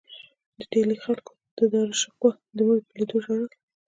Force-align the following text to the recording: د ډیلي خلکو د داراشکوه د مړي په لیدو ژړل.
د 0.59 0.61
ډیلي 0.73 0.97
خلکو 1.03 1.31
د 1.57 1.59
داراشکوه 1.73 2.31
د 2.55 2.57
مړي 2.67 2.81
په 2.87 2.93
لیدو 2.99 3.17
ژړل. 3.23 3.49